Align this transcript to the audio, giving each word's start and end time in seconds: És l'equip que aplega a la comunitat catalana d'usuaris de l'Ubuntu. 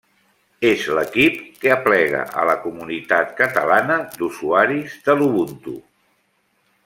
És 0.69 0.85
l'equip 0.99 1.35
que 1.65 1.73
aplega 1.75 2.23
a 2.43 2.45
la 2.51 2.55
comunitat 2.63 3.31
catalana 3.43 3.99
d'usuaris 4.17 4.97
de 5.09 5.17
l'Ubuntu. 5.21 5.77